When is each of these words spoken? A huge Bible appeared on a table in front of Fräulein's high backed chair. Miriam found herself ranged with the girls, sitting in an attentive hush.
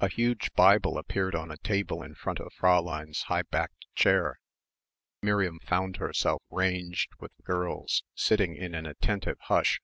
A 0.00 0.08
huge 0.08 0.52
Bible 0.54 0.98
appeared 0.98 1.36
on 1.36 1.52
a 1.52 1.56
table 1.56 2.02
in 2.02 2.16
front 2.16 2.40
of 2.40 2.52
Fräulein's 2.52 3.22
high 3.30 3.42
backed 3.44 3.86
chair. 3.94 4.40
Miriam 5.22 5.60
found 5.60 5.98
herself 5.98 6.42
ranged 6.50 7.10
with 7.20 7.30
the 7.36 7.44
girls, 7.44 8.02
sitting 8.12 8.56
in 8.56 8.74
an 8.74 8.86
attentive 8.86 9.38
hush. 9.42 9.80